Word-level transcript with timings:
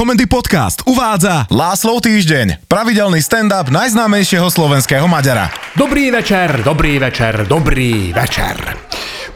Komendy 0.00 0.24
Podcast 0.24 0.80
uvádza 0.88 1.44
Láslov 1.52 2.00
týždeň, 2.00 2.64
pravidelný 2.72 3.20
stand-up 3.20 3.68
najznámejšieho 3.68 4.48
slovenského 4.48 5.04
Maďara. 5.04 5.52
Dobrý 5.76 6.08
večer, 6.08 6.64
dobrý 6.64 6.96
večer, 6.96 7.44
dobrý 7.44 8.08
večer. 8.08 8.80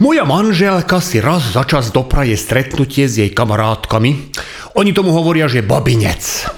Moja 0.01 0.25
manželka 0.25 0.97
si 1.05 1.21
raz 1.21 1.53
za 1.53 1.69
čas 1.69 1.93
dopraje 1.93 2.33
stretnutie 2.33 3.05
s 3.05 3.21
jej 3.21 3.29
kamarátkami. 3.29 4.33
Oni 4.73 4.89
tomu 4.89 5.13
hovoria, 5.13 5.45
že 5.45 5.61
babinec. 5.61 6.49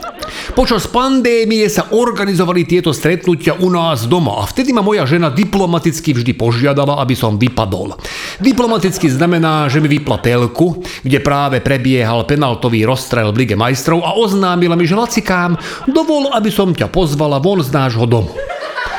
Počas 0.57 0.89
pandémie 0.89 1.69
sa 1.69 1.93
organizovali 1.93 2.65
tieto 2.65 2.89
stretnutia 2.89 3.61
u 3.61 3.69
nás 3.69 4.09
doma 4.09 4.41
a 4.41 4.49
vtedy 4.49 4.73
ma 4.73 4.81
moja 4.81 5.05
žena 5.05 5.29
diplomaticky 5.29 6.17
vždy 6.17 6.33
požiadala, 6.33 6.97
aby 6.97 7.13
som 7.13 7.37
vypadol. 7.37 7.93
Diplomaticky 8.41 9.05
znamená, 9.05 9.69
že 9.69 9.77
mi 9.77 9.85
vypla 9.85 10.17
telku, 10.17 10.81
kde 11.05 11.21
práve 11.21 11.61
prebiehal 11.61 12.25
penaltový 12.25 12.89
rozstrel 12.89 13.29
v 13.37 13.45
Lige 13.45 13.53
majstrov 13.53 14.01
a 14.01 14.17
oznámila 14.17 14.73
mi, 14.73 14.89
že 14.89 14.97
lacikám, 14.97 15.61
dovol, 15.93 16.33
aby 16.33 16.49
som 16.49 16.73
ťa 16.73 16.89
pozvala 16.89 17.37
von 17.37 17.61
z 17.61 17.69
nášho 17.69 18.09
domu. 18.09 18.33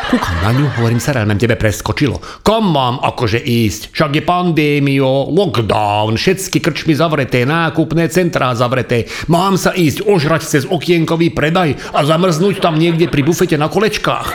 Kúkam 0.09 0.41
na 0.41 0.57
ňu, 0.57 0.73
hovorím 0.81 1.05
sa, 1.05 1.13
nám 1.21 1.37
tebe 1.37 1.53
preskočilo. 1.61 2.17
Kam 2.41 2.73
mám 2.73 2.97
akože 2.97 3.45
ísť? 3.45 3.93
Však 3.93 4.17
je 4.17 4.23
pandémio, 4.25 5.29
lockdown, 5.29 6.17
všetky 6.17 6.65
krčmy 6.65 6.97
zavreté, 6.97 7.45
nákupné 7.45 8.09
centrá 8.09 8.57
zavreté. 8.57 9.05
Mám 9.29 9.61
sa 9.61 9.77
ísť 9.77 10.09
ožrať 10.09 10.49
cez 10.49 10.65
okienkový 10.65 11.37
predaj 11.37 11.77
a 11.93 12.09
zamrznúť 12.09 12.57
tam 12.57 12.81
niekde 12.81 13.13
pri 13.13 13.21
bufete 13.21 13.61
na 13.61 13.69
kolečkách. 13.69 14.29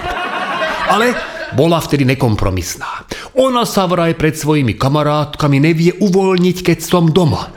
Ale 0.94 1.18
bola 1.58 1.82
vtedy 1.82 2.06
nekompromisná. 2.06 3.10
Ona 3.34 3.66
sa 3.66 3.90
vraj 3.90 4.14
pred 4.14 4.38
svojimi 4.38 4.78
kamarátkami 4.78 5.58
nevie 5.58 5.98
uvoľniť, 5.98 6.58
keď 6.70 6.78
som 6.86 7.10
doma. 7.10 7.50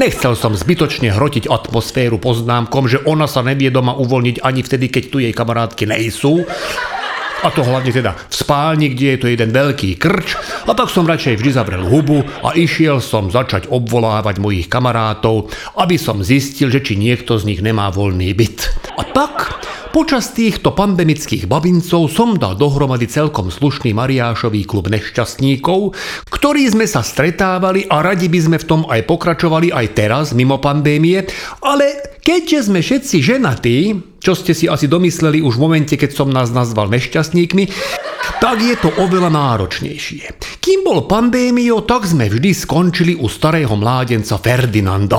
Nechcel 0.00 0.32
som 0.32 0.56
zbytočne 0.56 1.12
hrotiť 1.12 1.44
atmosféru 1.44 2.16
poznámkom, 2.16 2.88
že 2.88 3.04
ona 3.04 3.28
sa 3.28 3.44
nevie 3.44 3.68
doma 3.68 3.92
uvoľniť 4.00 4.40
ani 4.40 4.64
vtedy, 4.64 4.88
keď 4.88 5.04
tu 5.12 5.20
jej 5.20 5.36
kamarátky 5.36 5.84
nejsú, 5.84 6.48
a 7.38 7.48
to 7.54 7.62
hlavne 7.62 7.94
teda 7.94 8.18
v 8.18 8.34
spálni, 8.34 8.90
kde 8.90 9.06
je 9.14 9.18
to 9.22 9.26
jeden 9.30 9.50
veľký 9.54 9.94
krč. 9.98 10.34
A 10.66 10.74
tak 10.74 10.90
som 10.90 11.06
radšej 11.06 11.38
vždy 11.38 11.50
zavrel 11.54 11.86
hubu 11.86 12.26
a 12.42 12.54
išiel 12.58 12.98
som 12.98 13.30
začať 13.30 13.70
obvolávať 13.70 14.42
mojich 14.42 14.66
kamarátov, 14.66 15.50
aby 15.78 15.94
som 15.94 16.24
zistil, 16.26 16.72
že 16.72 16.82
či 16.82 16.98
niekto 16.98 17.38
z 17.38 17.46
nich 17.54 17.60
nemá 17.62 17.94
voľný 17.94 18.34
byt. 18.34 18.58
A 18.98 19.06
tak 19.06 19.58
Počas 19.88 20.36
týchto 20.36 20.76
pandemických 20.76 21.48
babincov 21.48 22.12
som 22.12 22.36
dal 22.36 22.54
dohromady 22.60 23.08
celkom 23.08 23.48
slušný 23.48 23.96
Mariášový 23.96 24.68
klub 24.68 24.92
nešťastníkov, 24.92 25.96
ktorí 26.28 26.68
sme 26.68 26.84
sa 26.84 27.00
stretávali 27.00 27.88
a 27.88 28.04
radi 28.04 28.28
by 28.28 28.38
sme 28.38 28.56
v 28.60 28.68
tom 28.68 28.82
aj 28.84 29.08
pokračovali 29.08 29.72
aj 29.72 29.86
teraz, 29.96 30.36
mimo 30.36 30.60
pandémie, 30.60 31.24
ale 31.64 32.14
keďže 32.20 32.68
sme 32.68 32.84
všetci 32.84 33.16
ženatí, 33.24 33.76
čo 34.18 34.34
ste 34.34 34.52
si 34.54 34.66
asi 34.66 34.90
domysleli 34.90 35.40
už 35.42 35.56
v 35.56 35.62
momente, 35.62 35.94
keď 35.94 36.10
som 36.14 36.28
nás 36.28 36.50
nazval 36.50 36.90
nešťastníkmi, 36.90 37.64
tak 38.42 38.58
je 38.60 38.74
to 38.78 38.90
oveľa 38.98 39.30
náročnejšie. 39.32 40.57
Kým 40.68 40.84
bol 40.84 41.08
pandémio, 41.08 41.80
tak 41.88 42.04
sme 42.04 42.28
vždy 42.28 42.52
skončili 42.52 43.16
u 43.16 43.24
starého 43.24 43.72
mládenca 43.72 44.36
Ferdinanda. 44.36 45.16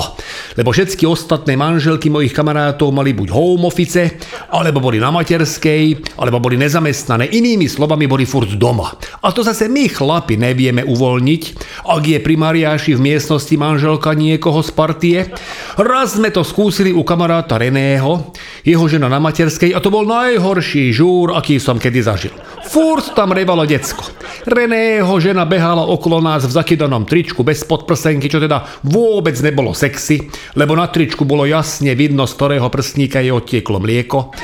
Lebo 0.54 0.70
všetky 0.70 1.10
ostatné 1.10 1.58
manželky 1.58 2.06
mojich 2.06 2.38
kamarátov 2.38 2.94
mali 2.94 3.18
buď 3.18 3.34
home 3.34 3.66
office, 3.66 4.14
alebo 4.54 4.78
boli 4.78 5.02
na 5.02 5.10
materskej, 5.10 6.14
alebo 6.22 6.38
boli 6.38 6.54
nezamestnané. 6.54 7.34
Inými 7.34 7.66
slovami 7.66 8.06
boli 8.06 8.30
furt 8.30 8.54
doma. 8.62 8.94
A 9.26 9.34
to 9.34 9.42
zase 9.42 9.66
my 9.74 9.90
chlapi 9.90 10.38
nevieme 10.38 10.86
uvoľniť, 10.86 11.44
ak 11.82 12.04
je 12.06 12.20
pri 12.22 12.36
Mariáši 12.38 12.94
v 12.94 13.10
miestnosti 13.10 13.56
manželka 13.58 14.14
niekoho 14.14 14.62
z 14.62 14.70
partie. 14.70 15.34
Raz 15.82 16.14
sme 16.14 16.30
to 16.30 16.46
skúsili 16.46 16.94
u 16.94 17.02
kamaráta 17.02 17.58
Reného, 17.58 18.38
jeho 18.62 18.86
žena 18.86 19.10
na 19.10 19.18
materskej 19.18 19.74
a 19.74 19.82
to 19.82 19.90
bol 19.90 20.06
najhorší 20.06 20.94
žúr, 20.94 21.34
aký 21.34 21.58
som 21.58 21.82
kedy 21.82 22.06
zažil. 22.06 22.38
Furt 22.70 23.18
tam 23.18 23.34
revalo 23.34 23.66
decko. 23.66 24.06
Reného 24.46 25.10
žena 25.18 25.42
behala 25.50 25.90
okolo 25.90 26.22
nás 26.22 26.46
v 26.46 26.54
zakydanom 26.54 27.02
tričku 27.02 27.42
bez 27.42 27.66
podprsenky, 27.66 28.30
čo 28.30 28.38
teda 28.38 28.86
vôbec 28.86 29.34
nebolo 29.42 29.74
sexy, 29.74 30.30
lebo 30.54 30.78
na 30.78 30.86
tričku 30.86 31.26
bolo 31.26 31.50
jasne 31.50 31.98
vidno, 31.98 32.30
z 32.30 32.34
ktorého 32.38 32.70
prstníka 32.70 33.26
je 33.26 33.34
odtieklo 33.34 33.82
mlieko. 33.82 34.38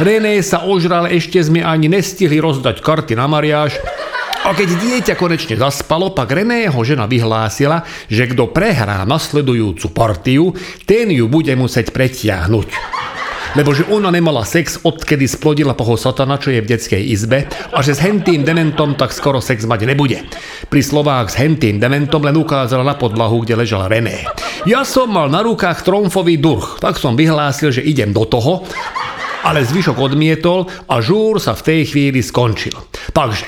René 0.00 0.40
sa 0.40 0.64
ožral, 0.64 1.12
ešte 1.12 1.36
sme 1.44 1.60
ani 1.60 1.92
nestihli 1.92 2.40
rozdať 2.40 2.80
karty 2.80 3.12
na 3.12 3.28
mariáž, 3.28 3.76
a 4.46 4.54
keď 4.54 4.78
dieťa 4.78 5.14
konečne 5.18 5.58
zaspalo, 5.58 6.14
pak 6.14 6.30
Reného 6.30 6.78
žena 6.86 7.10
vyhlásila, 7.10 7.82
že 8.06 8.30
kto 8.30 8.54
prehrá 8.54 9.02
nasledujúcu 9.02 9.90
partiu, 9.90 10.54
ten 10.86 11.10
ju 11.10 11.26
bude 11.26 11.50
musieť 11.58 11.90
pretiahnuť 11.90 12.96
lebo 13.56 13.72
že 13.72 13.88
ona 13.88 14.12
nemala 14.12 14.44
sex, 14.44 14.84
odkedy 14.84 15.24
splodila 15.24 15.72
poho 15.72 15.96
satana, 15.96 16.36
čo 16.36 16.52
je 16.52 16.60
v 16.60 16.70
detskej 16.76 17.02
izbe 17.08 17.48
a 17.72 17.78
že 17.80 17.96
s 17.96 18.04
hentým 18.04 18.44
dementom 18.44 18.94
tak 18.94 19.16
skoro 19.16 19.40
sex 19.40 19.64
mať 19.64 19.88
nebude. 19.88 20.20
Pri 20.68 20.84
slovách 20.84 21.32
s 21.32 21.40
hentým 21.40 21.80
dementom 21.80 22.20
len 22.20 22.36
ukázala 22.36 22.84
na 22.84 22.94
podlahu, 23.00 23.42
kde 23.42 23.56
ležal 23.56 23.88
René. 23.88 24.28
Ja 24.68 24.84
som 24.84 25.08
mal 25.08 25.32
na 25.32 25.40
rukách 25.40 25.88
tromfový 25.88 26.36
durch, 26.36 26.76
tak 26.84 27.00
som 27.00 27.16
vyhlásil, 27.16 27.72
že 27.72 27.80
idem 27.80 28.12
do 28.12 28.28
toho, 28.28 28.68
ale 29.40 29.64
zvyšok 29.64 29.96
odmietol 29.96 30.68
a 30.90 31.00
žúr 31.00 31.40
sa 31.40 31.56
v 31.56 31.64
tej 31.64 31.80
chvíli 31.88 32.20
skončil. 32.20 32.76
Takže, 33.16 33.46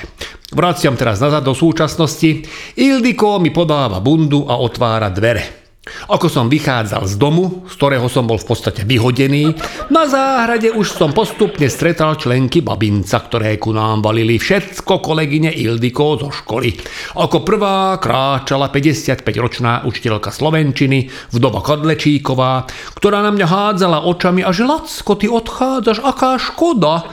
vraciam 0.57 0.97
teraz 0.97 1.21
nazad 1.21 1.45
do 1.45 1.53
súčasnosti. 1.53 2.49
Ildiko 2.79 3.37
mi 3.37 3.53
podáva 3.53 4.01
bundu 4.01 4.49
a 4.49 4.57
otvára 4.57 5.13
dvere. 5.13 5.68
Ako 6.09 6.27
som 6.29 6.47
vychádzal 6.47 7.05
z 7.05 7.15
domu, 7.19 7.65
z 7.69 7.73
ktorého 7.77 8.07
som 8.09 8.25
bol 8.25 8.41
v 8.41 8.47
podstate 8.49 8.87
vyhodený, 8.87 9.53
na 9.93 10.05
záhrade 10.09 10.73
už 10.73 10.95
som 10.95 11.13
postupne 11.13 11.67
stretal 11.67 12.17
členky 12.17 12.65
babinca, 12.65 13.21
ktoré 13.21 13.57
ku 13.61 13.75
nám 13.75 14.01
valili 14.01 14.41
všetko 14.41 15.01
kolegyne 15.03 15.53
Ildiko 15.53 16.17
zo 16.17 16.29
školy. 16.33 16.75
Ako 17.17 17.41
prvá 17.43 17.97
kráčala 17.97 18.71
55-ročná 18.73 19.85
učiteľka 19.85 20.33
Slovenčiny, 20.33 21.09
vdova 21.33 21.61
Kadlečíková, 21.65 22.69
ktorá 22.97 23.21
na 23.25 23.31
mňa 23.33 23.47
hádzala 23.47 24.05
očami 24.05 24.41
a 24.45 24.53
že 24.53 24.65
Lacko, 24.65 25.13
ty 25.17 25.27
odchádzaš, 25.29 26.01
aká 26.03 26.37
škoda. 26.39 27.05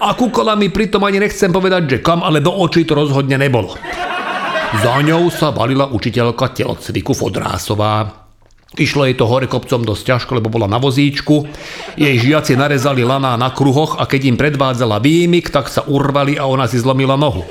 A 0.00 0.16
kúkala 0.16 0.56
mi 0.56 0.72
pritom 0.72 1.04
ani 1.04 1.20
nechcem 1.20 1.52
povedať, 1.52 1.82
že 1.86 1.98
kam, 2.00 2.24
ale 2.24 2.40
do 2.40 2.50
očí 2.50 2.88
to 2.88 2.96
rozhodne 2.96 3.36
nebolo. 3.36 3.76
Za 4.70 5.02
ňou 5.02 5.34
sa 5.34 5.50
valila 5.50 5.90
učiteľka 5.90 6.54
telocviku 6.54 7.10
Fodrásová. 7.10 8.06
Išlo 8.78 9.02
jej 9.02 9.18
to 9.18 9.26
hore 9.26 9.50
kopcom 9.50 9.82
dosť 9.82 10.02
ťažko, 10.06 10.38
lebo 10.38 10.46
bola 10.46 10.70
na 10.70 10.78
vozíčku. 10.78 11.42
Jej 11.98 12.30
žiaci 12.30 12.54
narezali 12.54 13.02
laná 13.02 13.34
na 13.34 13.50
kruhoch 13.50 13.98
a 13.98 14.06
keď 14.06 14.30
im 14.30 14.36
predvádzala 14.38 15.02
výmik, 15.02 15.50
tak 15.50 15.66
sa 15.66 15.82
urvali 15.90 16.38
a 16.38 16.46
ona 16.46 16.70
si 16.70 16.78
zlomila 16.78 17.18
nohu. 17.18 17.42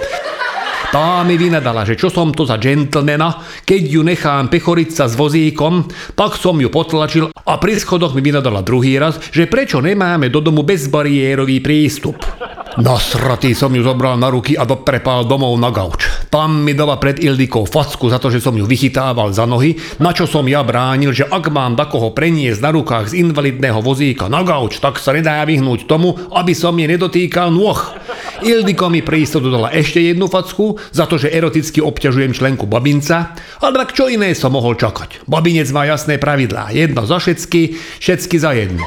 Tá 0.95 1.21
mi 1.27 1.35
vynadala, 1.35 1.83
že 1.83 1.99
čo 1.99 2.07
som 2.07 2.31
to 2.31 2.47
za 2.47 2.55
džentlmena, 2.55 3.61
keď 3.67 3.81
ju 3.83 4.01
nechám 4.01 4.47
pechoriť 4.47 4.89
sa 4.89 5.05
s 5.11 5.19
vozíkom, 5.19 5.91
tak 6.15 6.39
som 6.39 6.55
ju 6.55 6.71
potlačil 6.71 7.35
a 7.35 7.53
pri 7.59 7.77
schodoch 7.77 8.15
mi 8.15 8.23
vynadala 8.23 8.63
druhý 8.63 8.95
raz, 8.95 9.19
že 9.29 9.45
prečo 9.45 9.83
nemáme 9.83 10.31
do 10.31 10.39
domu 10.39 10.63
bezbariérový 10.63 11.59
prístup. 11.59 12.23
Nasratý 12.79 13.51
som 13.53 13.75
ju 13.75 13.83
zobral 13.83 14.15
na 14.15 14.31
ruky 14.31 14.55
a 14.55 14.63
doprepal 14.63 15.27
domov 15.27 15.53
na 15.59 15.67
gauč. 15.67 16.18
Tam 16.39 16.63
mi 16.63 16.71
dala 16.71 16.95
pred 16.95 17.19
Ildikou 17.19 17.67
facku 17.67 18.07
za 18.07 18.15
to, 18.15 18.31
že 18.31 18.39
som 18.39 18.55
ju 18.55 18.63
vychytával 18.63 19.35
za 19.35 19.43
nohy, 19.43 19.75
na 19.99 20.15
čo 20.15 20.23
som 20.23 20.47
ja 20.47 20.63
bránil, 20.63 21.11
že 21.11 21.27
ak 21.27 21.51
mám 21.51 21.75
takoho 21.75 22.15
preniesť 22.15 22.63
na 22.63 22.71
rukách 22.71 23.11
z 23.11 23.27
invalidného 23.27 23.83
vozíka 23.83 24.31
na 24.31 24.39
gauč, 24.47 24.79
tak 24.79 25.03
sa 25.03 25.11
nedá 25.11 25.43
vyhnúť 25.43 25.83
tomu, 25.83 26.15
aby 26.31 26.55
som 26.55 26.71
jej 26.79 26.87
nedotýkal 26.87 27.51
nôh. 27.51 27.75
Ildiko 28.39 28.87
mi 28.87 29.03
pre 29.03 29.19
istotu 29.19 29.51
dala 29.51 29.71
ešte 29.75 29.99
jednu 29.99 30.31
facku 30.31 30.79
za 30.95 31.03
to, 31.05 31.19
že 31.19 31.31
eroticky 31.31 31.83
obťažujem 31.83 32.31
členku 32.31 32.63
babinca, 32.63 33.35
ale 33.59 33.73
tak 33.83 33.91
čo 33.91 34.07
iné 34.07 34.31
som 34.31 34.55
mohol 34.55 34.79
čakať. 34.79 35.27
Babinec 35.27 35.67
má 35.75 35.83
jasné 35.83 36.15
pravidlá. 36.15 36.71
Jedno 36.71 37.03
za 37.03 37.19
všetky, 37.19 37.75
všetky 37.99 38.35
za 38.39 38.51
jednu. 38.55 38.83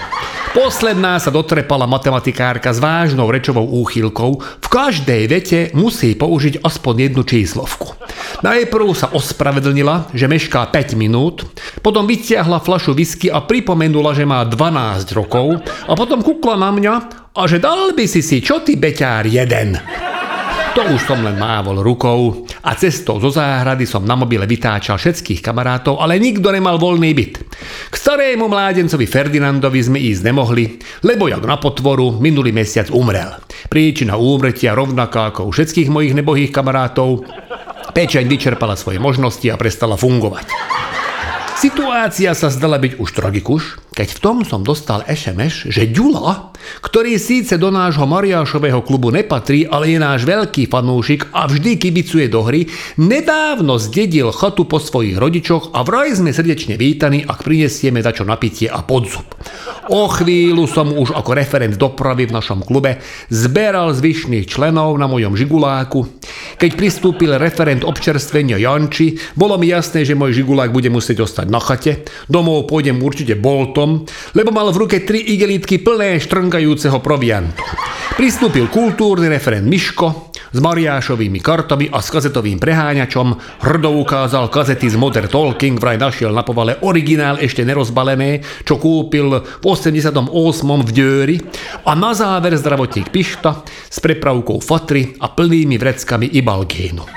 Posledná 0.52 1.16
sa 1.16 1.32
dotrepala 1.32 1.88
matematikárka 1.88 2.76
s 2.76 2.80
vážnou 2.80 3.32
rečovou 3.32 3.64
úchylkou. 3.64 4.40
V 4.40 4.68
každej 4.68 5.22
vete 5.24 5.60
musí 5.72 6.12
použiť 6.12 6.60
aspoň 6.60 7.08
jednu 7.08 7.22
číslovku. 7.24 7.96
Najprv 8.44 8.86
sa 8.92 9.08
ospravedlnila, 9.16 10.12
že 10.12 10.28
mešká 10.28 10.68
5 10.68 10.92
minút, 10.98 11.48
potom 11.80 12.04
vytiahla 12.04 12.60
flašu 12.60 12.92
whisky 12.92 13.32
a 13.32 13.40
pripomenula, 13.40 14.12
že 14.12 14.28
má 14.28 14.44
12 14.44 15.08
rokov 15.16 15.62
a 15.88 15.92
potom 15.96 16.20
kukla 16.20 16.60
na 16.60 16.68
mňa 16.68 17.21
a 17.32 17.48
že 17.48 17.56
dal 17.56 17.96
by 17.96 18.04
si 18.04 18.20
si 18.20 18.44
čo 18.44 18.60
ty 18.60 18.76
beťár 18.76 19.24
jeden. 19.24 19.80
To 20.72 20.88
už 20.88 21.04
som 21.04 21.20
len 21.20 21.36
mávol 21.36 21.84
rukou 21.84 22.48
a 22.64 22.72
cestou 22.72 23.20
zo 23.20 23.28
záhrady 23.28 23.84
som 23.84 24.08
na 24.08 24.16
mobile 24.16 24.48
vytáčal 24.48 24.96
všetkých 24.96 25.44
kamarátov, 25.44 26.00
ale 26.00 26.16
nikto 26.16 26.48
nemal 26.48 26.80
voľný 26.80 27.12
byt. 27.12 27.34
K 27.92 27.94
starému 27.94 28.48
mládencovi 28.48 29.04
Ferdinandovi 29.04 29.80
sme 29.84 30.00
ísť 30.00 30.32
nemohli, 30.32 30.80
lebo 31.04 31.28
jak 31.28 31.44
na 31.44 31.60
potvoru 31.60 32.16
minulý 32.16 32.56
mesiac 32.56 32.88
umrel. 32.88 33.36
Príčina 33.68 34.16
úmrtia 34.16 34.72
rovnaká 34.72 35.28
ako 35.36 35.48
u 35.48 35.50
všetkých 35.52 35.92
mojich 35.92 36.16
nebohých 36.16 36.52
kamarátov. 36.56 37.28
Pečeň 37.92 38.24
vyčerpala 38.24 38.72
svoje 38.72 38.96
možnosti 38.96 39.44
a 39.52 39.60
prestala 39.60 40.00
fungovať. 40.00 40.48
Situácia 41.62 42.32
sa 42.32 42.48
zdala 42.50 42.80
byť 42.80 42.96
už 42.96 43.08
tragikuš, 43.12 43.92
keď 43.92 44.08
v 44.08 44.22
tom 44.24 44.36
som 44.42 44.64
dostal 44.64 45.04
SMS, 45.04 45.68
že 45.68 45.84
Ďula, 45.84 46.51
ktorý 46.80 47.18
síce 47.20 47.58
do 47.58 47.68
nášho 47.68 48.04
Mariášového 48.08 48.80
klubu 48.82 49.14
nepatrí, 49.14 49.66
ale 49.66 49.94
je 49.94 49.98
náš 49.98 50.24
veľký 50.24 50.68
fanúšik 50.70 51.30
a 51.34 51.46
vždy 51.46 51.78
kibicuje 51.78 52.26
do 52.28 52.46
hry, 52.46 52.66
nedávno 52.98 53.76
zdedil 53.76 54.32
chatu 54.32 54.64
po 54.64 54.82
svojich 54.82 55.18
rodičoch 55.18 55.74
a 55.76 55.84
vraj 55.84 56.16
sme 56.16 56.30
srdečne 56.32 56.80
vítaní, 56.80 57.22
ak 57.26 57.44
prinesieme 57.44 58.00
dačo 58.00 58.22
napitie 58.26 58.70
a 58.70 58.80
podzub. 58.86 59.26
O 59.90 60.06
chvíľu 60.06 60.70
som 60.70 60.94
už 60.94 61.12
ako 61.12 61.30
referent 61.34 61.74
dopravy 61.74 62.30
v 62.30 62.36
našom 62.38 62.62
klube 62.62 63.02
zberal 63.28 63.90
zvyšných 63.90 64.46
členov 64.46 64.94
na 64.94 65.10
mojom 65.10 65.34
žiguláku. 65.34 66.06
Keď 66.56 66.70
pristúpil 66.78 67.34
referent 67.34 67.82
občerstvenia 67.82 68.62
Janči, 68.62 69.18
bolo 69.34 69.58
mi 69.58 69.74
jasné, 69.74 70.06
že 70.06 70.14
môj 70.14 70.38
žigulák 70.38 70.70
bude 70.70 70.86
musieť 70.86 71.26
ostať 71.26 71.46
na 71.50 71.58
chate. 71.58 72.06
Domov 72.30 72.70
pôjdem 72.70 73.02
určite 73.02 73.34
boltom, 73.34 74.06
lebo 74.38 74.54
mal 74.54 74.70
v 74.70 74.86
ruke 74.86 75.02
tri 75.02 75.18
igelitky 75.18 75.82
plné 75.82 76.22
štrnkajúceho 76.52 77.00
proviantu. 77.00 77.64
Pristúpil 78.12 78.68
kultúrny 78.68 79.24
referent 79.32 79.64
Miško 79.64 80.36
s 80.52 80.60
Mariášovými 80.60 81.40
kartami 81.40 81.88
a 81.88 82.04
s 82.04 82.12
kazetovým 82.12 82.60
preháňačom, 82.60 83.40
hrdo 83.64 83.96
ukázal 83.96 84.52
kazety 84.52 84.84
z 84.92 85.00
Modern 85.00 85.32
Talking, 85.32 85.80
vraj 85.80 85.96
našiel 85.96 86.28
na 86.28 86.44
povale 86.44 86.76
originál 86.84 87.40
ešte 87.40 87.64
nerozbalené, 87.64 88.44
čo 88.68 88.76
kúpil 88.76 89.32
v 89.40 89.64
88. 89.64 90.28
v 90.84 90.90
Djöri 90.92 91.40
a 91.88 91.96
na 91.96 92.12
záver 92.12 92.52
zdravotník 92.52 93.08
Pišta 93.08 93.64
s 93.64 93.96
prepravkou 93.96 94.60
Fatry 94.60 95.16
a 95.24 95.32
plnými 95.32 95.80
vreckami 95.80 96.36
Ibalgénu. 96.36 97.08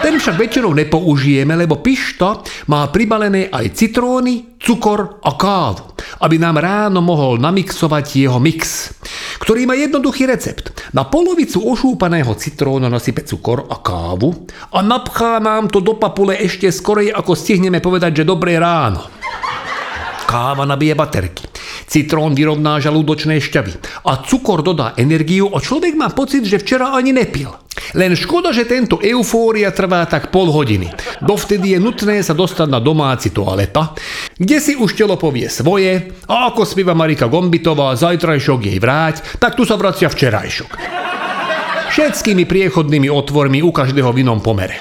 Ten 0.00 0.16
však 0.16 0.40
väčšinou 0.40 0.72
nepoužijeme, 0.72 1.52
lebo 1.60 1.84
pišta 1.84 2.40
má 2.72 2.88
pribalené 2.88 3.52
aj 3.52 3.76
citróny, 3.76 4.56
cukor 4.56 5.20
a 5.20 5.36
kávu, 5.36 5.92
aby 6.20 6.36
nám 6.36 6.60
ráno 6.60 7.00
mohol 7.00 7.40
namixovať 7.40 8.28
jeho 8.28 8.36
mix, 8.36 8.92
ktorý 9.40 9.64
má 9.64 9.74
jednoduchý 9.74 10.28
recept. 10.28 10.92
Na 10.92 11.08
polovicu 11.08 11.64
ošúpaného 11.64 12.36
citrónu 12.36 12.92
nasype 12.92 13.24
cukor 13.24 13.64
a 13.72 13.80
kávu 13.80 14.44
a 14.76 14.78
napchá 14.84 15.40
nám 15.40 15.72
to 15.72 15.80
do 15.80 15.96
papule 15.96 16.36
ešte 16.36 16.68
skorej, 16.68 17.08
ako 17.10 17.32
stihneme 17.32 17.80
povedať, 17.80 18.22
že 18.22 18.28
dobré 18.28 18.60
ráno. 18.60 19.08
Káva 20.28 20.62
nabije 20.62 20.94
baterky. 20.94 21.42
Citrón 21.90 22.38
vyrovná 22.38 22.78
žalúdočné 22.78 23.42
šťavy 23.42 24.06
a 24.06 24.22
cukor 24.22 24.62
dodá 24.62 24.94
energiu 24.94 25.50
a 25.50 25.58
človek 25.58 25.98
má 25.98 26.06
pocit, 26.14 26.46
že 26.46 26.62
včera 26.62 26.94
ani 26.94 27.10
nepil. 27.10 27.50
Len 27.94 28.14
škoda, 28.14 28.54
že 28.54 28.68
tento 28.68 29.02
eufória 29.02 29.74
trvá 29.74 30.06
tak 30.06 30.30
pol 30.30 30.50
hodiny. 30.50 30.90
Dovtedy 31.18 31.74
je 31.74 31.78
nutné 31.82 32.22
sa 32.22 32.34
dostať 32.36 32.68
na 32.70 32.78
domáci 32.78 33.34
toaleta, 33.34 33.94
kde 34.38 34.56
si 34.62 34.78
už 34.78 34.94
telo 34.94 35.18
povie 35.18 35.50
svoje 35.50 36.14
a 36.30 36.50
ako 36.50 36.62
spieva 36.62 36.94
Marika 36.94 37.26
Gombitová 37.26 37.94
zajtrajšok 37.98 38.60
jej 38.70 38.78
vráť, 38.78 39.42
tak 39.42 39.58
tu 39.58 39.66
sa 39.66 39.74
vracia 39.74 40.06
včerajšok. 40.06 40.70
Všetkými 41.90 42.46
priechodnými 42.46 43.10
otvormi 43.10 43.58
u 43.66 43.74
každého 43.74 44.14
v 44.14 44.22
inom 44.22 44.38
pomere. 44.38 44.78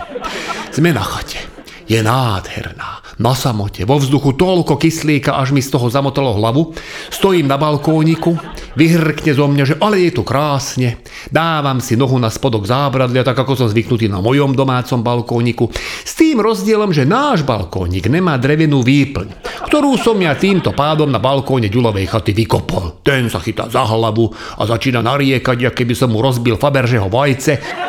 Sme 0.69 0.93
na 0.93 1.01
chate. 1.01 1.41
Je 1.89 2.05
nádherná 2.05 3.08
na 3.19 3.35
samote, 3.35 3.83
vo 3.83 3.99
vzduchu 3.99 4.39
toľko 4.39 4.79
kyslíka, 4.79 5.35
až 5.35 5.51
mi 5.51 5.59
z 5.59 5.75
toho 5.75 5.91
zamotalo 5.91 6.39
hlavu. 6.39 6.71
Stojím 7.11 7.51
na 7.51 7.59
balkóniku, 7.59 8.39
vyhrkne 8.79 9.31
zo 9.35 9.45
mňa, 9.51 9.63
že 9.67 9.75
ale 9.83 10.07
je 10.07 10.11
tu 10.15 10.23
krásne. 10.23 11.03
Dávam 11.27 11.83
si 11.83 11.99
nohu 11.99 12.15
na 12.15 12.31
spodok 12.31 12.63
zábradlia, 12.63 13.27
tak 13.27 13.35
ako 13.35 13.59
som 13.59 13.67
zvyknutý 13.67 14.07
na 14.07 14.23
mojom 14.23 14.55
domácom 14.55 15.03
balkóniku. 15.03 15.67
S 16.07 16.15
tým 16.15 16.39
rozdielom, 16.39 16.95
že 16.95 17.03
náš 17.03 17.43
balkónik 17.43 18.07
nemá 18.07 18.39
drevenú 18.39 18.79
výplň, 18.79 19.35
ktorú 19.67 19.99
som 19.99 20.15
ja 20.23 20.31
týmto 20.39 20.71
pádom 20.71 21.11
na 21.11 21.19
balkóne 21.19 21.67
Ďulovej 21.67 22.07
chaty 22.07 22.31
vykopol. 22.31 23.03
Ten 23.03 23.27
sa 23.27 23.43
chytá 23.43 23.67
za 23.67 23.83
hlavu 23.83 24.31
a 24.31 24.63
začína 24.63 25.03
nariekať, 25.03 25.67
ako 25.67 25.75
keby 25.75 25.93
som 25.93 26.15
mu 26.15 26.23
rozbil 26.23 26.55
Faberžeho 26.55 27.11
vajce 27.11 27.88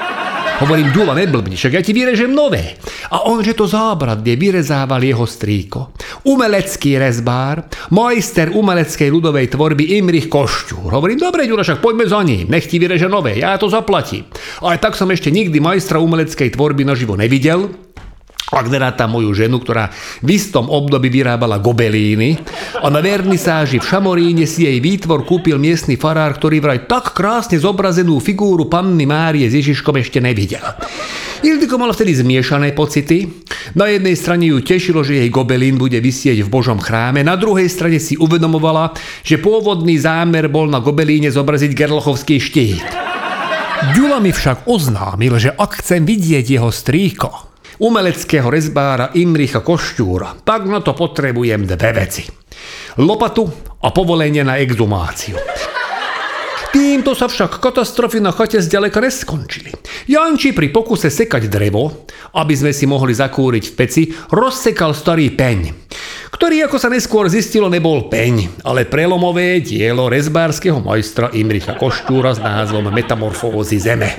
Hovorím, 0.61 0.93
Ďula, 0.93 1.17
neblbni, 1.17 1.57
však 1.57 1.73
ja 1.73 1.81
ti 1.81 1.97
vyrežem 1.97 2.37
nové. 2.37 2.77
A 3.09 3.25
on, 3.25 3.41
že 3.41 3.57
to 3.57 3.65
zábradlie 3.65 4.37
vyrezával 4.37 5.01
jeho 5.01 5.25
strýko. 5.25 5.97
Umelecký 6.29 7.01
rezbár, 7.01 7.65
majster 7.97 8.53
umeleckej 8.53 9.09
ľudovej 9.09 9.49
tvorby 9.57 9.97
Imrich 9.97 10.29
Košťúr. 10.29 10.93
Hovorím, 10.93 11.17
dobre, 11.17 11.49
Ďula, 11.49 11.65
však 11.65 11.81
poďme 11.81 12.05
za 12.05 12.21
ním, 12.21 12.53
nech 12.53 12.69
ti 12.69 12.77
vyreže 12.77 13.09
nové, 13.09 13.41
ja 13.41 13.57
to 13.57 13.73
zaplatím. 13.73 14.29
Ale 14.61 14.77
tak 14.77 15.01
som 15.01 15.09
ešte 15.09 15.33
nikdy 15.33 15.65
majstra 15.65 15.97
umeleckej 15.97 16.53
tvorby 16.53 16.85
naživo 16.85 17.17
nevidel, 17.17 17.73
ak 18.50 18.67
neráta 18.67 19.06
moju 19.06 19.31
ženu, 19.31 19.62
ktorá 19.62 19.94
v 20.26 20.35
istom 20.35 20.67
období 20.67 21.06
vyrábala 21.06 21.62
gobelíny 21.62 22.35
a 22.82 22.91
na 22.91 22.99
vernisáži 22.99 23.79
v 23.79 23.87
Šamoríne 23.87 24.44
si 24.44 24.67
jej 24.67 24.82
výtvor 24.82 25.23
kúpil 25.23 25.56
miestny 25.56 25.94
farár, 25.94 26.35
ktorý 26.35 26.58
vraj 26.58 26.91
tak 26.91 27.14
krásne 27.14 27.62
zobrazenú 27.62 28.19
figúru 28.19 28.67
panny 28.67 29.06
Márie 29.06 29.47
s 29.47 29.55
Ježiškom 29.55 30.02
ešte 30.02 30.19
nevidel. 30.19 30.62
Ildiko 31.41 31.81
mala 31.81 31.97
vtedy 31.97 32.12
zmiešané 32.12 32.76
pocity. 32.76 33.25
Na 33.73 33.88
jednej 33.88 34.19
strane 34.19 34.50
ju 34.50 34.61
tešilo, 34.61 35.00
že 35.00 35.25
jej 35.25 35.31
gobelín 35.32 35.79
bude 35.81 35.97
vysieť 35.97 36.43
v 36.44 36.52
Božom 36.52 36.82
chráme, 36.82 37.23
na 37.23 37.38
druhej 37.38 37.70
strane 37.70 38.02
si 38.02 38.19
uvedomovala, 38.19 38.93
že 39.23 39.38
pôvodný 39.41 39.97
zámer 39.97 40.50
bol 40.50 40.67
na 40.67 40.82
gobelíne 40.82 41.31
zobraziť 41.31 41.73
gerlochovský 41.73 42.37
štít. 42.43 42.85
Ďula 43.97 44.20
mi 44.20 44.35
však 44.35 44.69
oznámil, 44.69 45.41
že 45.41 45.56
ak 45.56 45.81
chcem 45.81 46.05
vidieť 46.05 46.61
jeho 46.61 46.69
strýko, 46.69 47.50
umeleckého 47.81 48.53
rezbára 48.53 49.11
Imricha 49.17 49.65
Košťúra, 49.65 50.44
tak 50.44 50.69
na 50.69 50.85
to 50.85 50.93
potrebujem 50.93 51.65
dve 51.65 51.91
veci. 51.97 52.29
Lopatu 53.00 53.49
a 53.81 53.88
povolenie 53.88 54.44
na 54.44 54.61
exhumáciu. 54.61 55.41
Týmto 56.71 57.19
sa 57.19 57.27
však 57.27 57.59
katastrofy 57.59 58.23
na 58.23 58.31
chate 58.31 58.62
zďaleka 58.62 59.03
neskončili. 59.03 59.75
Janči 60.06 60.55
pri 60.55 60.71
pokuse 60.71 61.11
sekať 61.11 61.50
drevo, 61.50 62.06
aby 62.38 62.55
sme 62.55 62.71
si 62.71 62.87
mohli 62.87 63.11
zakúriť 63.11 63.65
v 63.67 63.75
peci, 63.75 64.03
rozsekal 64.31 64.94
starý 64.94 65.35
peň, 65.35 65.59
ktorý, 66.31 66.65
ako 66.65 66.79
sa 66.79 66.88
neskôr 66.88 67.27
zistilo, 67.27 67.67
nebol 67.67 68.06
peň, 68.06 68.62
ale 68.65 68.87
prelomové 68.87 69.61
dielo 69.61 70.09
rezbárskeho 70.09 70.79
majstra 70.79 71.29
Imricha 71.37 71.77
Koštúra 71.77 72.32
s 72.32 72.41
názvom 72.41 72.88
Metamorfózy 72.88 73.82
zeme. 73.82 74.17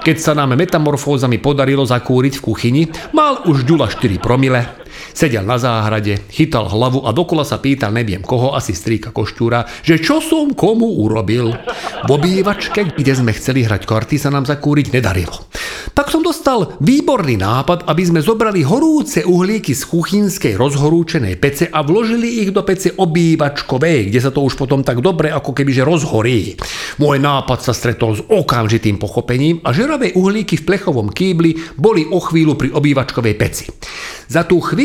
Keď 0.00 0.16
sa 0.16 0.32
nám 0.32 0.56
metamorfózami 0.56 1.42
podarilo 1.42 1.84
zakúriť 1.84 2.40
v 2.40 2.44
kuchyni, 2.46 2.82
mal 3.12 3.44
už 3.44 3.68
Ďula 3.68 3.90
4 3.92 4.22
promile, 4.22 4.79
Sedel 5.12 5.44
na 5.46 5.56
záhrade, 5.56 6.26
chytal 6.30 6.70
hlavu 6.70 7.04
a 7.06 7.14
dokola 7.14 7.42
sa 7.42 7.58
pýtal 7.58 7.94
neviem 7.94 8.22
koho, 8.24 8.54
asi 8.54 8.72
strýka 8.72 9.10
Koštúra, 9.10 9.66
že 9.84 9.98
čo 9.98 10.22
som 10.22 10.54
komu 10.54 11.02
urobil. 11.02 11.52
V 12.06 12.10
obývačke, 12.10 12.96
kde 12.96 13.12
sme 13.12 13.34
chceli 13.36 13.66
hrať 13.66 13.84
karty, 13.84 14.16
sa 14.16 14.32
nám 14.32 14.48
zakúriť 14.48 14.94
nedarilo. 14.94 15.50
Tak 15.90 16.12
som 16.12 16.22
dostal 16.24 16.76
výborný 16.80 17.40
nápad, 17.40 17.88
aby 17.88 18.02
sme 18.06 18.20
zobrali 18.24 18.62
horúce 18.64 19.24
uhlíky 19.26 19.72
z 19.74 19.82
kuchynskej 19.84 20.54
rozhorúčenej 20.56 21.36
pece 21.40 21.68
a 21.68 21.82
vložili 21.84 22.46
ich 22.46 22.50
do 22.54 22.62
pece 22.64 22.94
obývačkovej, 22.94 24.08
kde 24.08 24.20
sa 24.20 24.30
to 24.30 24.44
už 24.44 24.56
potom 24.56 24.86
tak 24.86 25.02
dobre 25.04 25.32
ako 25.32 25.52
kebyže 25.52 25.82
rozhorí. 25.84 26.56
Môj 27.00 27.16
nápad 27.20 27.64
sa 27.64 27.72
stretol 27.72 28.16
s 28.16 28.24
okamžitým 28.24 29.00
pochopením 29.00 29.60
a 29.64 29.72
žeravé 29.72 30.12
uhlíky 30.14 30.60
v 30.60 30.66
plechovom 30.68 31.08
kýbli 31.12 31.76
boli 31.76 32.06
o 32.08 32.20
chvíľu 32.20 32.54
pri 32.56 32.68
obývačkovej 32.76 33.34
peci. 33.36 33.64
Za 34.30 34.46
tú 34.46 34.62
chvíľu, 34.62 34.79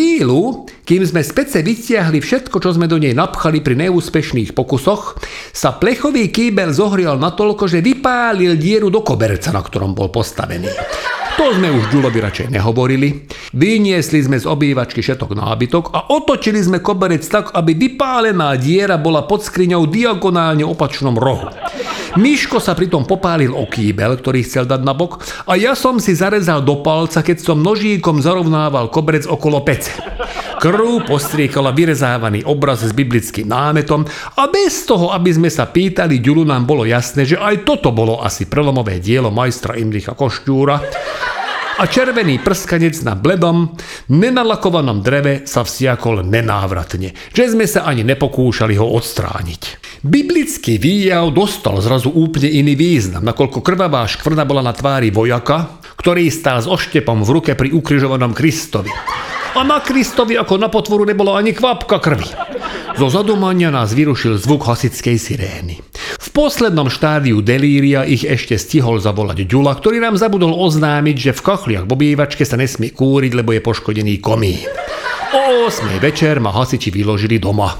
kým 0.84 1.02
sme 1.08 1.24
z 1.24 1.32
pece 1.32 1.64
vytiahli 1.64 2.20
všetko, 2.20 2.60
čo 2.60 2.76
sme 2.76 2.92
do 2.92 3.00
nej 3.00 3.16
napchali 3.16 3.64
pri 3.64 3.88
neúspešných 3.88 4.52
pokusoch, 4.52 5.16
sa 5.56 5.80
plechový 5.80 6.28
kýbel 6.30 6.76
zohrial 6.76 7.16
natoľko, 7.16 7.72
že 7.72 7.80
vypálil 7.80 8.60
dieru 8.60 8.92
do 8.92 9.00
koberca, 9.00 9.56
na 9.56 9.64
ktorom 9.64 9.96
bol 9.96 10.12
postavený. 10.12 10.70
To 11.36 11.52
sme 11.52 11.68
už 11.68 11.92
Ďulovi 11.92 12.24
radšej 12.24 12.48
nehovorili. 12.48 13.28
Vyniesli 13.52 14.24
sme 14.24 14.40
z 14.40 14.48
obývačky 14.48 15.04
všetok 15.04 15.36
nábytok 15.36 15.92
a 15.92 16.08
otočili 16.16 16.64
sme 16.64 16.80
koberec 16.80 17.28
tak, 17.28 17.52
aby 17.52 17.76
vypálená 17.76 18.56
diera 18.56 18.96
bola 18.96 19.28
pod 19.28 19.44
skriňou 19.44 19.84
diagonálne 19.84 20.64
opačnom 20.64 21.20
rohu. 21.20 21.52
Miško 22.16 22.64
sa 22.64 22.72
pritom 22.72 23.04
popálil 23.04 23.52
o 23.52 23.68
kýbel, 23.68 24.16
ktorý 24.16 24.48
chcel 24.48 24.64
dať 24.64 24.80
na 24.88 24.96
bok 24.96 25.20
a 25.44 25.60
ja 25.60 25.76
som 25.76 26.00
si 26.00 26.16
zarezal 26.16 26.64
do 26.64 26.80
palca, 26.80 27.20
keď 27.20 27.44
som 27.44 27.60
nožíkom 27.60 28.24
zarovnával 28.24 28.88
koberec 28.88 29.28
okolo 29.28 29.60
pece. 29.68 29.92
Krv 30.56 31.04
postriekala 31.04 31.76
vyrezávaný 31.76 32.48
obraz 32.48 32.80
s 32.88 32.96
biblickým 32.96 33.52
námetom 33.52 34.08
a 34.40 34.48
bez 34.48 34.88
toho, 34.88 35.12
aby 35.12 35.36
sme 35.36 35.52
sa 35.52 35.68
pýtali 35.68 36.24
Ďulu, 36.24 36.48
nám 36.48 36.64
bolo 36.64 36.88
jasné, 36.88 37.28
že 37.28 37.36
aj 37.36 37.68
toto 37.68 37.92
bolo 37.92 38.24
asi 38.24 38.48
prelomové 38.48 39.04
dielo 39.04 39.36
majstra 39.36 39.76
Imricha 39.76 40.16
Košťúra 40.16 40.80
a 41.76 41.84
červený 41.92 42.40
prskanec 42.40 42.96
na 43.04 43.20
bledom, 43.20 43.76
nenalakovanom 44.08 45.04
dreve 45.04 45.44
sa 45.44 45.68
vsiakol 45.68 46.24
nenávratne, 46.24 47.12
že 47.36 47.52
sme 47.52 47.68
sa 47.68 47.84
ani 47.84 48.08
nepokúšali 48.08 48.80
ho 48.80 48.88
odstrániť. 48.96 49.84
Biblický 50.00 50.80
výjav 50.80 51.36
dostal 51.36 51.84
zrazu 51.84 52.16
úplne 52.16 52.48
iný 52.48 52.80
význam, 52.80 53.28
nakoľko 53.28 53.60
krvavá 53.60 54.08
škvrna 54.08 54.48
bola 54.48 54.64
na 54.64 54.72
tvári 54.72 55.12
vojaka, 55.12 55.84
ktorý 56.00 56.32
stál 56.32 56.64
s 56.64 56.68
oštepom 56.70 57.28
v 57.28 57.30
ruke 57.34 57.52
pri 57.60 57.76
ukrižovanom 57.76 58.32
Kristovi. 58.32 58.92
A 59.56 59.64
na 59.64 59.80
Kristovi 59.80 60.36
ako 60.36 60.60
na 60.60 60.68
potvoru 60.72 61.08
nebola 61.08 61.40
ani 61.40 61.56
kvapka 61.56 62.00
krvi. 62.00 62.28
Zo 62.96 63.08
zadomania 63.12 63.72
nás 63.72 63.92
vyrušil 63.92 64.40
zvuk 64.40 64.64
hasickej 64.68 65.16
sirény. 65.20 65.76
Poslednom 66.36 66.92
štádiu 66.92 67.40
delíria 67.40 68.04
ich 68.04 68.28
ešte 68.28 68.60
stihol 68.60 69.00
zavolať 69.00 69.48
Ďula, 69.48 69.72
ktorý 69.80 70.04
nám 70.04 70.20
zabudol 70.20 70.52
oznámiť, 70.52 71.16
že 71.16 71.32
v 71.32 71.42
kachliach 71.48 71.88
v 71.88 71.96
obývačke 71.96 72.44
sa 72.44 72.60
nesmie 72.60 72.92
kúriť, 72.92 73.40
lebo 73.40 73.56
je 73.56 73.64
poškodený 73.64 74.20
komín. 74.20 74.60
O 75.32 75.72
8 75.72 75.96
večer 76.04 76.44
ma 76.44 76.52
hasiči 76.52 76.92
vyložili 76.92 77.40
doma, 77.40 77.72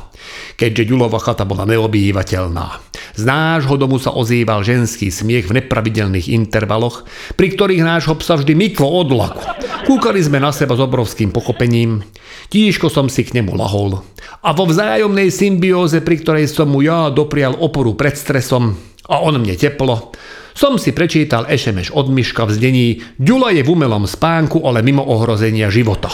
keďže 0.56 0.88
Ďulova 0.88 1.20
chata 1.20 1.44
bola 1.44 1.68
neobývateľná. 1.68 2.80
Z 3.20 3.28
nášho 3.28 3.76
domu 3.76 4.00
sa 4.00 4.16
ozýval 4.16 4.64
ženský 4.64 5.12
smiech 5.12 5.52
v 5.52 5.60
nepravidelných 5.60 6.32
intervaloch, 6.32 7.04
pri 7.36 7.52
ktorých 7.60 7.84
nášho 7.84 8.16
psa 8.24 8.40
vždy 8.40 8.56
myklo 8.56 8.88
od 8.88 9.10
laku. 9.12 9.55
Kúkali 9.86 10.18
sme 10.18 10.42
na 10.42 10.50
seba 10.50 10.74
s 10.74 10.82
obrovským 10.82 11.30
pochopením, 11.30 12.02
tížko 12.50 12.90
som 12.90 13.06
si 13.06 13.22
k 13.22 13.38
nemu 13.38 13.54
lahol 13.54 14.02
a 14.42 14.50
vo 14.50 14.66
vzájomnej 14.66 15.30
symbióze, 15.30 16.02
pri 16.02 16.26
ktorej 16.26 16.50
som 16.50 16.74
mu 16.74 16.82
ja 16.82 17.14
doprial 17.14 17.54
oporu 17.54 17.94
pred 17.94 18.18
stresom 18.18 18.74
a 19.06 19.22
on 19.22 19.38
mne 19.38 19.54
teplo, 19.54 20.10
som 20.58 20.82
si 20.82 20.90
prečítal 20.90 21.46
ešemeš 21.46 21.94
od 21.94 22.10
Myška 22.10 22.50
v 22.50 22.52
znení 22.58 22.88
Ďula 23.22 23.54
je 23.54 23.62
v 23.62 23.72
umelom 23.76 24.10
spánku, 24.10 24.66
ale 24.66 24.82
mimo 24.82 25.06
ohrozenia 25.06 25.70
života. 25.70 26.10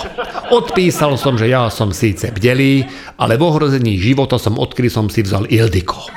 Odpísal 0.51 1.15
som, 1.15 1.39
že 1.39 1.47
ja 1.47 1.71
som 1.71 1.95
síce 1.95 2.27
bdelý, 2.33 2.83
ale 3.15 3.39
v 3.39 3.45
ohrození 3.47 3.95
života 4.01 4.35
som 4.35 4.59
odkry 4.59 4.91
som 4.91 5.07
si 5.07 5.23
vzal 5.23 5.47
Ildiko. 5.47 6.11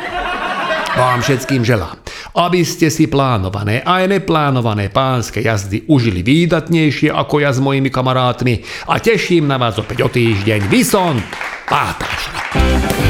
Vám 0.95 1.27
všetkým 1.27 1.67
želám, 1.67 1.99
aby 2.39 2.63
ste 2.63 2.87
si 2.87 3.11
plánované 3.11 3.83
aj 3.83 4.15
neplánované 4.15 4.95
pánske 4.95 5.43
jazdy 5.43 5.91
užili 5.91 6.23
výdatnejšie 6.23 7.11
ako 7.11 7.43
ja 7.43 7.51
s 7.51 7.59
mojimi 7.59 7.91
kamarátmi 7.91 8.63
a 8.87 9.03
teším 9.03 9.51
na 9.51 9.59
vás 9.59 9.75
opäť 9.75 10.07
o 10.07 10.09
týždeň. 10.09 10.71
Vyson, 10.71 11.19
Pátaš. 11.67 13.03